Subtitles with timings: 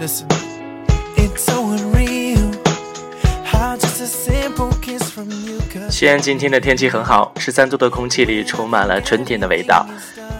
[0.00, 0.28] Listen,
[1.16, 2.52] it's so unreal.
[3.44, 9.84] How just a simple kiss from you could 西安今天的天气很好，十三度的空气里充满了春天的味道。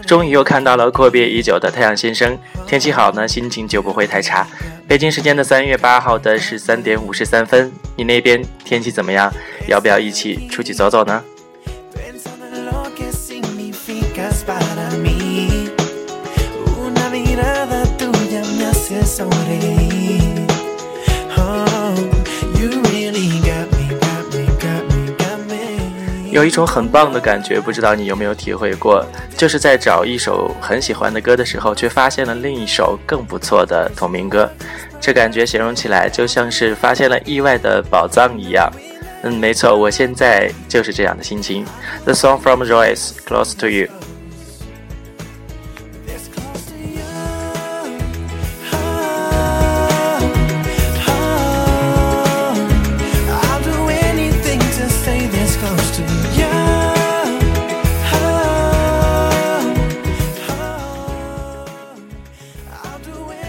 [0.06, 4.46] 终于又看到了阔别已久的太阳先生，天气好呢，心情就不会太差。
[4.86, 9.32] 北京时间的三月八号的十三点五十三分，你那边天气怎么样？
[9.66, 11.24] 要不要一起出去走走呢？
[26.30, 29.04] 有一种很棒的感觉，不知道你有没有体会过？
[29.36, 34.50] 就是在找一首很喜欢的歌的时候，却发现了另一首更不错的同名歌，
[34.98, 38.72] 这感觉形容起来就像是发现了意外的宝藏一样。
[39.22, 41.62] 嗯，没错，我现在就是这样的心情。
[42.04, 43.88] The song from Royce, Close to You。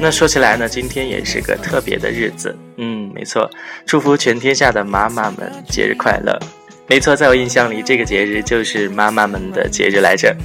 [0.01, 2.57] 那说起来呢，今天也是个特别的日子。
[2.77, 3.49] 嗯，没错，
[3.85, 6.39] 祝福全天下的妈妈们节日快乐。
[6.87, 10.35] 没错，在我印象里，这个节日就是妈妈们的节日来着，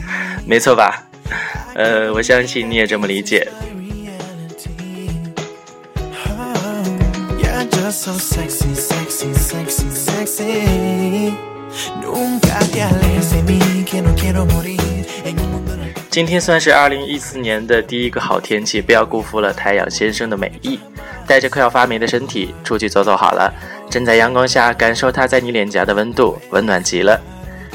[0.45, 1.07] 没错吧？
[1.75, 3.49] 呃，我相信你也这么理解。
[16.15, 20.79] 今天算是二零一四年的第一个好天气，不要辜负了太阳先生的美意。
[21.27, 23.53] 带着快要发霉的身体出去走走好了，
[23.91, 27.21] 站在阳光下，感受它在你脸颊的温度，温暖极了。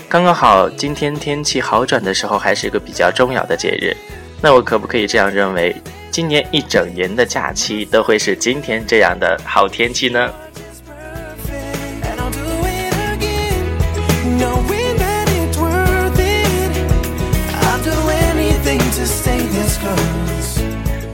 [0.08, 3.94] 刚刚好，今天天气好转的时候，还是个比较重要的节日。
[4.42, 5.76] 那我可不可以这样认为，
[6.10, 10.34] 今年一整年的假期都会是今天这样的好天气呢？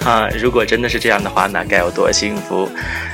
[0.06, 2.70] 啊，如果真的是这样的话，那该有多幸福！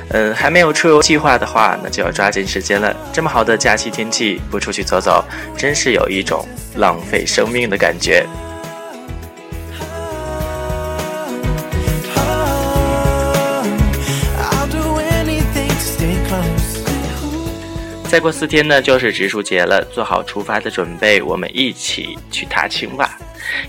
[0.09, 2.94] 嗯，还没有出游计划的话，那就要抓紧时间了。
[3.13, 5.24] 这么好的假期天气，不出去走走，
[5.57, 8.28] 真是有一种浪费生命的感觉。
[12.18, 13.66] Oh.
[18.09, 23.18] 再过四天呢，就是植树节了，做好出发的准备，我们一起去踏青吧。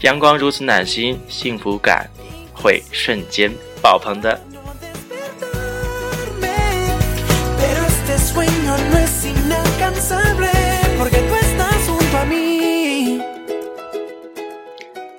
[0.01, 2.11] 阳光如此暖心，幸福感
[2.53, 4.41] 会瞬间爆棚的。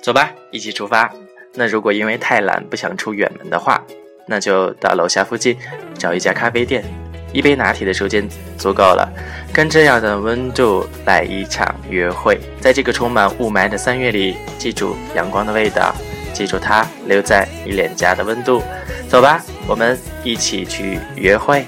[0.02, 1.10] 走吧，一起出发。
[1.54, 3.82] 那如果因为太懒不想出远门的话，
[4.26, 5.56] 那就到楼下附近
[5.96, 6.84] 找一家咖啡店，
[7.32, 8.28] 一杯拿铁的时间
[8.58, 9.10] 足够了。
[9.50, 15.94] 跟这样的温度来一场约会，在这个充满雾霾的三月里，记住阳光的味道，
[16.34, 18.62] 记住它留在你脸颊的温度。
[19.08, 21.64] 走吧，我们一起去约会。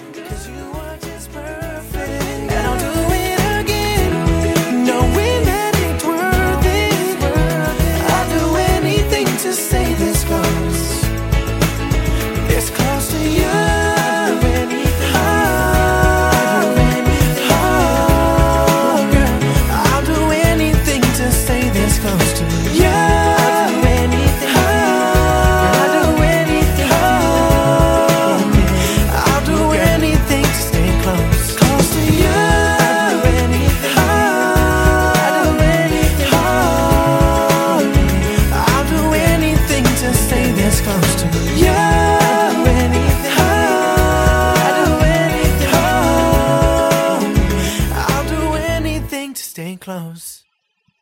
[49.97, 50.36] house.